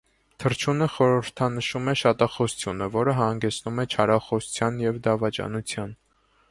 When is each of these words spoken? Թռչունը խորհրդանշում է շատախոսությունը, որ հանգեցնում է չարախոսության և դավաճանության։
Թռչունը 0.43 0.85
խորհրդանշում 0.93 1.91
է 1.93 1.95
շատախոսությունը, 2.03 2.89
որ 2.99 3.13
հանգեցնում 3.21 3.83
է 3.85 3.87
չարախոսության 3.95 4.85
և 4.89 5.01
դավաճանության։ 5.09 5.97